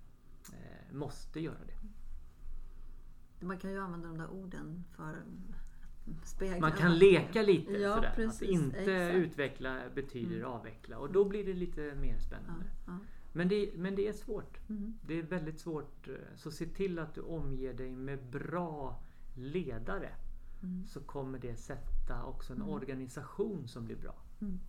[0.92, 3.46] måste göra det.
[3.46, 5.22] Man kan ju använda de där orden för
[6.24, 6.60] spegla.
[6.60, 8.12] Man kan leka lite ja, sådär.
[8.14, 9.16] Precis, att inte exakt.
[9.16, 10.50] utveckla betyder mm.
[10.50, 12.64] avveckla och då blir det lite mer spännande.
[12.64, 12.98] Ja, ja.
[13.32, 14.68] Men, det, men det är svårt.
[14.68, 14.98] Mm.
[15.06, 16.08] Det är väldigt svårt.
[16.36, 19.02] Så se till att du omger dig med bra
[19.34, 20.10] ledare.
[20.62, 20.86] Mm.
[20.86, 22.72] Så kommer det sätta också en mm.
[22.72, 24.14] organisation som blir bra.
[24.40, 24.60] Mm.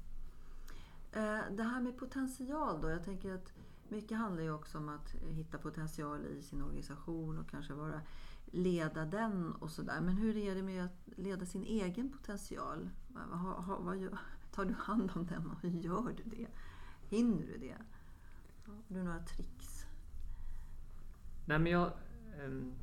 [1.11, 2.89] Eh, det här med potential då.
[2.89, 3.53] Jag tänker att
[3.91, 8.01] mycket handlar ju också om att eh, hitta potential i sin organisation och kanske vara
[8.45, 10.01] leda den och sådär.
[10.01, 12.89] Men hur är det med att leda sin egen potential?
[13.13, 14.17] Har, har, vad,
[14.51, 16.47] tar du hand om den och hur gör du det?
[17.09, 17.77] Hinner du det?
[18.65, 19.85] Har du några tricks?
[21.45, 21.91] Nej men jag...
[22.39, 22.73] Ehm,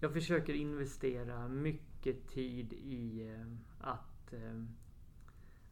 [0.00, 4.68] jag försöker investera mycket tid i ehm, att ehm,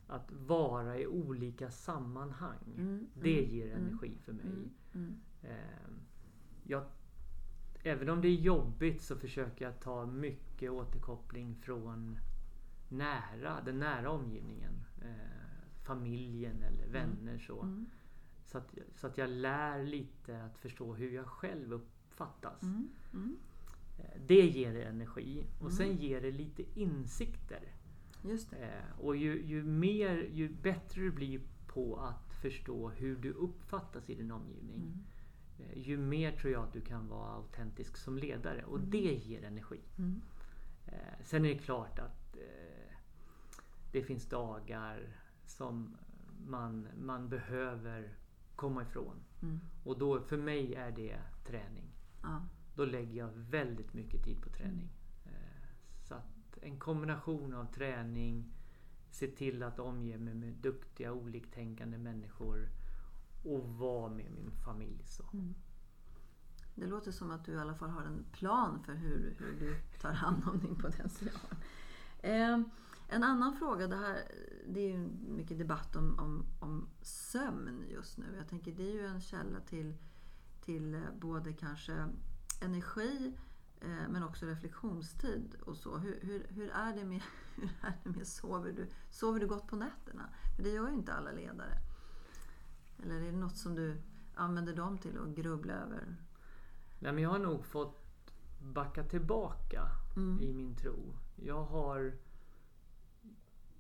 [0.09, 2.75] att vara i olika sammanhang.
[2.77, 4.47] Mm, det mm, ger energi mm, för mig.
[4.47, 5.21] Mm, mm.
[6.65, 6.85] jag
[7.83, 12.19] även om det är jobbigt så försöker jag ta mycket återkoppling från
[12.89, 14.85] nära, den nära omgivningen.
[15.03, 15.49] Eh,
[15.83, 17.85] familjen eller vänner så.
[18.45, 22.63] Så, att, så att jag lär lite att förstå hur jag själv uppfattas.
[23.99, 27.63] Eh, det ger energi och sen ger det lite insikter.
[28.29, 33.33] Just eh, och ju, ju, mer, ju bättre du blir på att förstå hur du
[33.33, 35.05] uppfattas i din omgivning mm.
[35.61, 38.91] Eh, ju mer tror jag att du kan vara autentisk som ledare och mm.
[38.91, 39.81] det ger energi.
[39.99, 40.21] Mm.
[40.87, 42.37] Eh, sen är det klart att
[43.93, 45.97] det finns dagar som
[46.47, 48.15] man, man behöver
[48.57, 49.17] komma ifrån.
[49.43, 49.61] Mm.
[49.85, 51.93] Och då, för mig är det träning.
[52.23, 52.43] Ja.
[52.75, 54.91] Då lägger jag väldigt mycket tid på träning.
[55.25, 55.41] Mm.
[56.03, 58.53] Så att en kombination av träning,
[59.11, 62.69] se till att omge mig med duktiga oliktänkande människor
[63.45, 65.05] och vara med min familj.
[65.07, 65.25] Så.
[65.33, 65.55] Mm.
[66.75, 69.77] Det låter som att du i alla fall har en plan för hur, hur du
[70.01, 71.57] tar hand om din potential.
[72.19, 72.61] Eh,
[73.09, 74.23] en annan fråga, det, här,
[74.67, 78.25] det är ju mycket debatt om, om, om, sömn just nu.
[78.37, 79.95] Jag tänker det är ju en källa till,
[80.61, 82.09] till eh, både kanske
[82.61, 83.33] energi
[83.81, 85.99] men också reflektionstid och så.
[85.99, 87.23] Hur, hur, hur, är det med,
[87.55, 90.29] hur är det med sover, du, sover du gott på nätterna?
[90.57, 91.79] För det gör ju inte alla ledare.
[93.03, 94.03] Eller är det något som du
[94.35, 96.17] använder dem till att grubbla över?
[96.99, 98.05] Nej, men jag har nog fått
[98.61, 100.41] backa tillbaka mm.
[100.43, 101.15] i min tro.
[101.37, 102.19] Jag har...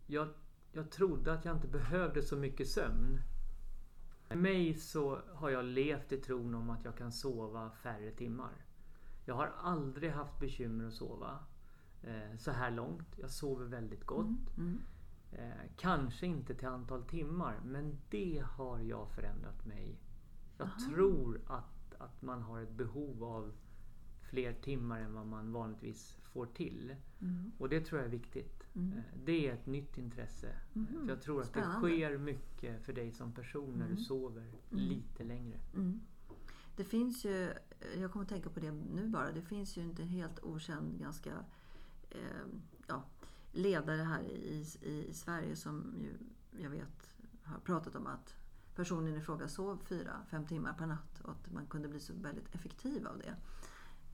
[0.06, 0.28] Jag,
[0.72, 3.20] jag trodde att jag inte behövde så mycket sömn.
[4.28, 8.67] För mig så har jag levt i tron om att jag kan sova färre timmar.
[9.28, 11.38] Jag har aldrig haft bekymmer att sova
[12.02, 13.08] eh, så här långt.
[13.16, 14.56] Jag sover väldigt gott.
[14.56, 14.56] Mm.
[14.56, 14.82] Mm.
[15.32, 19.98] Eh, kanske inte till antal timmar, men det har jag förändrat mig.
[20.58, 20.78] Jag Aha.
[20.90, 23.52] tror att, att man har ett behov av
[24.30, 26.96] fler timmar än vad man vanligtvis får till.
[27.20, 27.52] Mm.
[27.58, 28.66] Och det tror jag är viktigt.
[28.74, 28.92] Mm.
[28.92, 30.56] Eh, det är ett nytt intresse.
[30.74, 30.86] Mm.
[30.86, 31.76] För jag tror Spännande.
[31.76, 34.04] att det sker mycket för dig som person när du mm.
[34.04, 34.84] sover mm.
[34.84, 35.58] lite längre.
[36.78, 39.82] Det finns ju, Eh, jag kommer att tänka på det nu bara, det finns ju
[39.82, 41.32] inte en helt okänd ganska
[42.10, 42.46] eh,
[42.86, 43.04] ja,
[43.52, 46.12] ledare här i, i, i Sverige som ju,
[46.62, 48.34] jag vet har pratat om att
[48.74, 52.12] personen i fråga sov fyra, fem timmar per natt och att man kunde bli så
[52.12, 53.36] väldigt effektiv av det.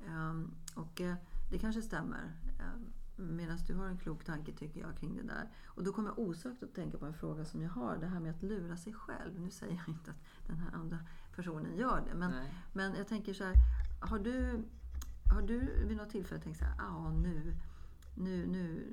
[0.09, 1.15] Um, och uh,
[1.51, 2.33] det kanske stämmer.
[2.75, 5.51] Um, Medan du har en klok tanke tycker jag kring det där.
[5.67, 7.97] Och då kommer jag osökt att tänka på en fråga som jag har.
[7.97, 9.41] Det här med att lura sig själv.
[9.41, 10.99] Nu säger jag inte att den här andra
[11.37, 12.15] personen gör det.
[12.15, 12.33] Men,
[12.73, 13.55] men jag tänker så här.
[14.01, 14.65] Har du,
[15.35, 16.75] har du vid något tillfälle tänkt så här.
[16.79, 17.57] Ja, nu
[18.15, 18.87] nu, nu,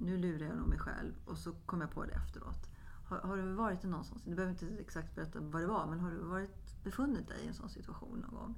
[0.00, 2.70] nu lurar jag nog mig själv och så kom jag på det efteråt.
[3.08, 5.86] Har, har du varit i någon sån Du behöver inte exakt berätta vad det var,
[5.86, 8.54] men har du varit, befunnit dig i en sån situation någon gång?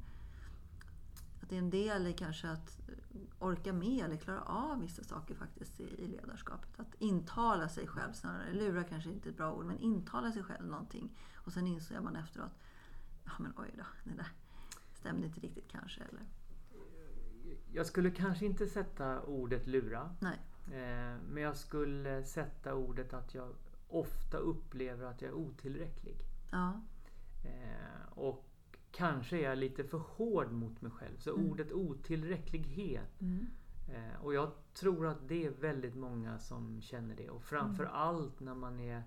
[1.43, 2.79] att det är en del i kanske att
[3.39, 6.81] orka med eller klara av vissa saker faktiskt i, i ledarskapet.
[6.81, 8.53] Att intala sig själv snarare.
[8.53, 11.19] Lura kanske inte är ett bra ord, men intala sig själv någonting.
[11.35, 12.53] Och sen inser man efteråt,
[13.29, 14.33] ja men oj då, det där
[14.93, 16.01] stämde inte riktigt kanske.
[16.01, 16.23] Eller?
[17.73, 20.15] Jag skulle kanske inte sätta ordet lura.
[20.21, 20.39] Nej.
[20.67, 23.55] Eh, men jag skulle sätta ordet att jag
[23.89, 26.17] ofta upplever att jag är otillräcklig.
[26.51, 26.81] Ja.
[27.45, 28.45] Eh, och
[28.91, 31.17] kanske är jag lite för hård mot mig själv.
[31.19, 31.51] Så Mm.
[31.51, 33.21] ordet otillräcklighet.
[33.21, 33.47] Mm.
[33.89, 37.31] Eh, och jag tror att det är väldigt många som känner det.
[37.31, 37.95] Och framför Mm.
[37.97, 39.03] allt när man är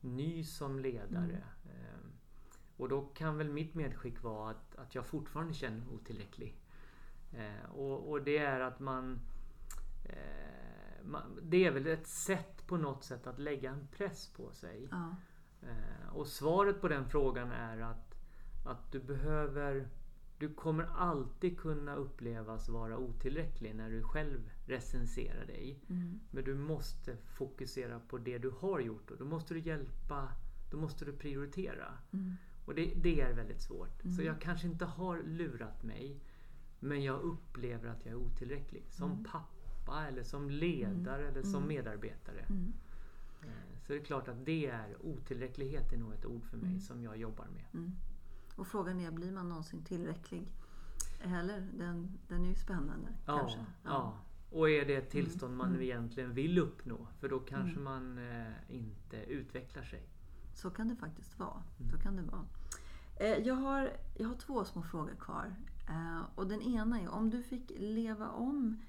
[0.00, 1.44] ny som ledare.
[1.64, 1.98] Eh,
[2.76, 6.56] och då kan väl mitt medskick vara att, att jag fortfarande känner mig otillräcklig.
[7.32, 9.20] Eh, och, och det är att man,
[10.04, 11.38] eh, man...
[11.42, 14.88] Det är väl ett sätt på något sätt att lägga en press på sig.
[14.90, 15.16] Ja.
[15.62, 18.14] Eh, och svaret på den frågan är att,
[18.66, 19.88] att du behöver...
[20.38, 25.80] Du kommer alltid kunna upplevas vara otillräcklig när du själv recenserar dig.
[25.88, 26.20] Mm.
[26.30, 30.28] Men du måste fokusera på det du har gjort och då måste du hjälpa,
[30.70, 31.98] då måste du prioritera.
[32.12, 32.36] Mm.
[32.66, 34.02] Och det, det är väldigt svårt.
[34.02, 34.26] Så Mm.
[34.26, 36.20] jag kanske inte har lurat mig
[36.80, 38.84] men jag upplever att jag är otillräcklig.
[38.90, 39.24] Som Mm.
[39.24, 41.68] pappa eller som ledare eller som Mm.
[41.68, 42.40] medarbetare.
[42.48, 42.72] Mm.
[43.42, 43.48] Eh,
[43.86, 46.80] Så det är klart att det är otillräcklighet är nog ett ord för mig Mm.
[46.80, 47.64] som jag jobbar med.
[47.74, 47.92] Mm.
[48.56, 50.46] Och frågan är, blir man någonsin tillräcklig?
[51.22, 51.60] Eller?
[51.60, 53.64] Den, den är ju spännande Ja, kanske.
[53.84, 54.18] ja.
[54.50, 55.82] Och är det ett tillstånd man Mm.
[55.82, 57.08] egentligen vill uppnå?
[57.20, 57.84] För då kanske Mm.
[57.84, 60.02] man eh, inte utvecklar sig.
[60.56, 61.62] Så kan det faktiskt vara.
[61.78, 61.90] Mm.
[61.90, 62.44] Så kan det vara.
[63.16, 65.54] Eh, jag, har, jag har två små frågor kvar.
[65.88, 68.80] Eh, och den ena är, om du fick leva om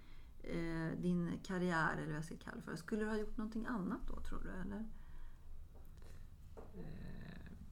[0.43, 3.65] eh, din karriär, eller vad jag ska kalla det för, skulle du ha gjort någonting
[3.65, 4.49] annat då tror du?
[4.49, 4.85] Eller?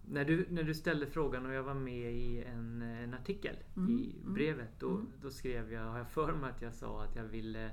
[0.07, 3.89] När, du, när du ställde frågan och jag var med i en, en artikel Mm,
[3.89, 4.79] i mm, brevet.
[4.79, 5.11] Då, mm.
[5.21, 7.71] då skrev jag, har jag för mig att jag sa att jag ville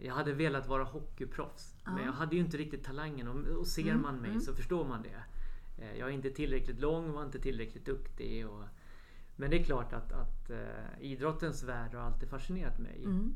[0.00, 1.74] jag hade velat vara hockeyproffs.
[1.84, 1.90] Ja.
[1.92, 3.28] Men jag hade ju inte riktigt talangen.
[3.28, 4.40] Och, och ser Mm, man mig mm.
[4.40, 5.22] så förstår man det.
[5.82, 8.46] Eh, Jag är inte tillräckligt lång, var inte tillräckligt duktig.
[8.48, 8.64] Och,
[9.36, 13.04] men det är klart att, att eh, idrottens värld har alltid fascinerat mig.
[13.04, 13.34] Mm.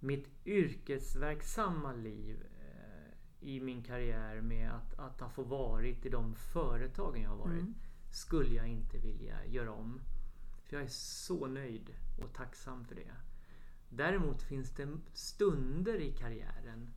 [0.00, 6.34] Mitt yrkesverksamma liv eh, i min karriär med att, att ha få varit i de
[6.34, 7.74] företagen jag har varit Mm.
[8.10, 10.00] skulle jag inte vilja göra om.
[10.64, 11.90] För jag är så nöjd
[12.22, 13.12] och tacksam för det.
[13.90, 16.90] Däremot finns det stunder i karriären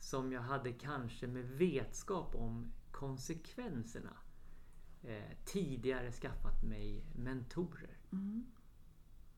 [0.00, 4.16] som jag hade kanske med vetskap om konsekvenserna
[5.02, 7.98] eh, tidigare skaffat mig mentorer.
[8.12, 8.46] Mm.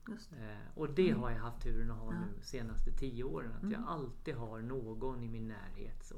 [0.07, 0.37] Det.
[0.53, 2.21] Eh, och det har jag haft turen att ha Ja.
[2.21, 3.53] nu senaste tio åren.
[3.53, 3.73] Att Mm.
[3.73, 6.17] jag alltid har någon i min närhet så,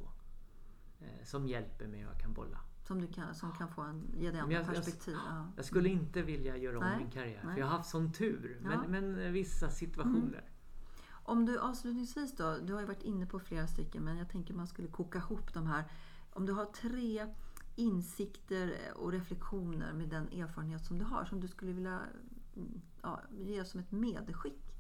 [1.01, 2.61] eh, som hjälper mig och jag kan bolla.
[2.87, 5.15] Som, du kan, som kan få en, ge dig Men andra jag- jag- perspektiv.
[5.29, 5.53] Ja.
[5.57, 7.41] Jag skulle inte vilja göra om Nej, min karriär.
[7.45, 7.55] nej.
[7.55, 8.59] För jag har haft sån tur.
[8.63, 8.89] Men, Ja.
[8.89, 10.45] men eh, vissa situationer.
[11.27, 14.55] Om du avslutningsvis då, du har ju varit inne på flera stycken men jag tänker
[14.55, 15.85] man skulle koka ihop de här.
[16.31, 17.27] Om du har tre
[17.77, 22.01] insikter och reflektioner med den erfarenhet som du har som du skulle vilja
[22.57, 24.75] mm, ja, ge som ett medskick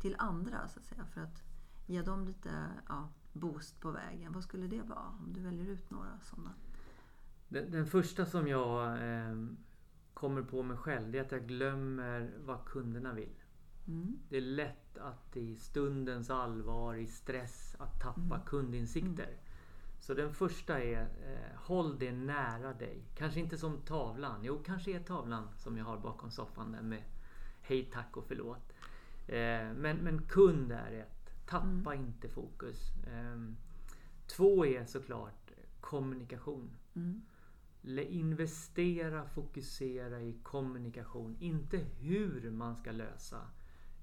[0.00, 1.42] till andra så att säga för att
[1.86, 2.50] ge dem lite
[2.88, 4.32] ja, boost på vägen.
[4.32, 6.54] Vad skulle det vara om du väljer ut några sådana?
[7.48, 9.36] Den, den första som jag eh,
[10.14, 13.34] kommer på mig själv det är att jag glömmer vad kunderna vill.
[13.88, 14.18] Mm.
[14.28, 18.46] Det är lätt att i stundens allvar, i stress, att tappa Mm.
[18.46, 19.36] kundinsikter.
[20.00, 23.02] Så den första är, eh, håll det nära dig.
[23.14, 24.40] Kanske inte som tavlan.
[24.42, 27.02] Jo, kanske är tavlan som jag har bakom soffan där med
[27.62, 28.72] hej, tack och förlåt.
[29.26, 31.46] Eh, men, men kund är ett.
[31.46, 32.92] Tappa inte fokus.
[33.06, 33.52] Eh,
[34.26, 36.70] två är såklart kommunikation.
[36.94, 37.22] Mm.
[38.08, 41.36] Investera, fokusera i kommunikation.
[41.40, 43.40] Inte hur man ska lösa.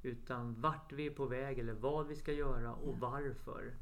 [0.05, 2.97] Utan vart vi är på väg eller vad vi ska göra och Ja.
[2.99, 3.73] varför.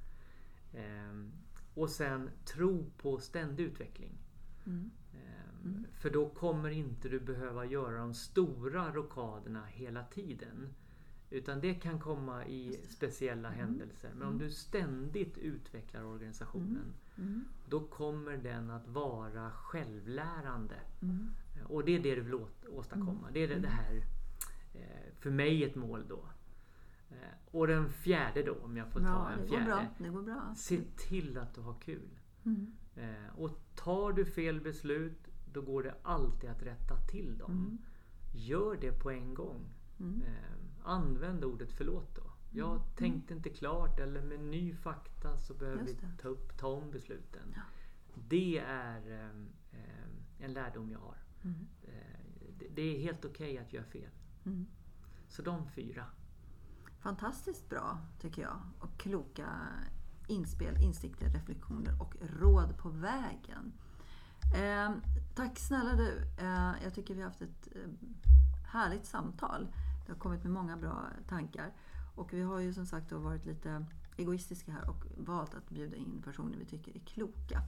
[0.74, 1.32] Ehm,
[1.74, 4.18] och sen tro på ständig utveckling.
[4.66, 4.92] Mm.
[5.14, 5.20] Ehm,
[5.66, 5.86] Mm.
[5.92, 10.74] För då kommer inte du behöva göra de stora rockaderna hela tiden.
[11.30, 13.60] Utan det kan komma i speciella Mm.
[13.60, 14.10] händelser.
[14.14, 14.40] Men om Mm.
[14.48, 17.46] du ständigt utvecklar organisationen Mm.
[17.70, 20.76] då kommer den att vara självlärande.
[21.02, 21.30] Mm.
[21.66, 22.40] Och det är det du vill
[22.70, 23.28] åstadkomma.
[23.34, 24.02] Det är det, här,
[25.20, 26.26] för mig ett mål då.
[27.10, 27.16] Eh,
[27.52, 29.66] Och den fjärde då, om jag får ta Ja, en fjärde.
[29.66, 29.86] bra.
[29.98, 30.54] Det går bra.
[30.58, 32.10] Se till att du har kul.
[32.46, 32.74] Mm.
[32.96, 37.52] Eh, Och tar du fel beslut, då går det alltid att rätta till dem.
[37.52, 37.78] Mm.
[38.36, 39.66] Gör det på en gång.
[40.00, 40.22] Mm.
[40.22, 40.34] Eh,
[40.86, 42.24] Använd ordet förlåt då.
[42.52, 42.82] Jag Mm.
[42.96, 47.54] tänkte inte klart eller med ny fakta så behöver vi ta, upp, ta om besluten.
[47.56, 47.62] Ja.
[48.30, 49.30] Det är
[50.40, 51.18] en lärdom jag har.
[51.44, 51.68] Mm.
[51.84, 52.20] Eh,
[52.76, 54.10] det, är helt okej att göra fel.
[54.46, 54.66] Mm.
[55.28, 56.06] Så de fyra.
[57.00, 58.60] Fantastiskt bra tycker jag.
[58.80, 59.48] Och kloka
[60.28, 63.74] inspel, insikter, reflektioner och råd på vägen.
[64.56, 64.92] Eh,
[65.36, 66.22] tack snälla du.
[66.38, 67.92] Eh, jag tycker vi har haft ett eh,
[68.66, 69.68] härligt samtal.
[70.06, 71.74] Det har kommit med många bra tankar.
[72.16, 73.86] Och vi har ju som sagt varit lite
[74.18, 77.62] egoistiska här och valt att bjuda in personer vi tycker är kloka.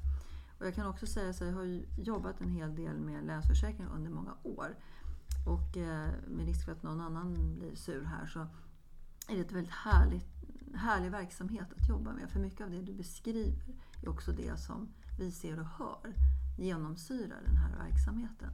[0.59, 4.11] Och jag kan också säga att jag har jobbat en hel del med Länsförsäkringar under
[4.11, 4.75] många år.
[5.45, 8.39] Och eh, med risk för att någon annan blir sur här så
[9.27, 10.27] är det ett väldigt härligt,
[10.73, 12.29] härlig verksamhet att jobba med.
[12.29, 14.89] För mycket av det du beskriver är också det som
[15.19, 16.13] vi ser och hör
[16.57, 18.49] genomsyrar den här verksamheten.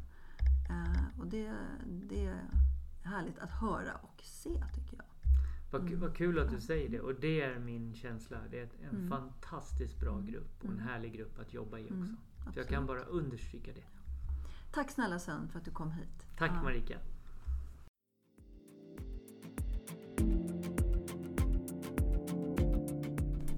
[0.69, 1.53] Eh, och det,
[2.09, 2.43] det är
[3.03, 5.05] härligt att höra och se tycker jag.
[5.71, 5.99] Vad, mm.
[5.99, 8.37] vad kul att du säger det och det är min känsla.
[8.51, 9.09] Det är en mm.
[9.09, 10.25] fantastiskt bra mm.
[10.25, 10.87] grupp och en mm.
[10.87, 11.95] härlig grupp att jobba i också.
[11.95, 12.17] Mm,
[12.55, 13.83] jag kan bara understryka det.
[14.71, 16.27] Tack snälla Sven för att du kom hit.
[16.37, 16.63] Tack ja.
[16.63, 16.97] Marika.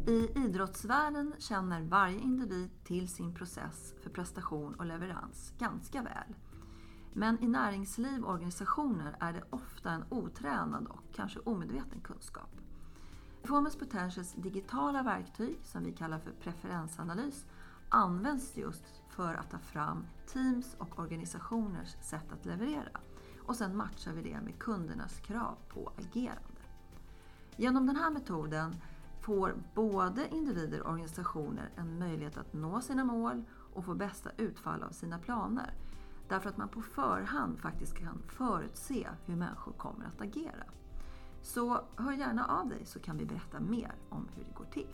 [0.07, 6.35] I idrottsvärlden känner varje individ till sin process för prestation och leverans ganska väl.
[7.13, 12.49] Men i näringsliv och organisationer är det ofta en otränad och kanske omedveten kunskap.
[13.41, 17.45] Performance Potentials digitala verktyg, som vi kallar för preferensanalys,
[17.93, 22.99] används just för att ta fram teams och organisationers sätt att leverera.
[23.39, 26.61] Och sen matchar vi det med kundernas krav på agerande.
[27.55, 28.75] Genom den här metoden
[29.21, 34.83] får både individer och organisationer en möjlighet att nå sina mål och få bästa utfall
[34.83, 35.73] av sina planer.
[36.29, 40.65] Därför att man på förhand faktiskt kan förutse hur människor kommer att agera.
[41.41, 44.87] Så hör gärna av dig så kan vi berätta mer om hur det går till.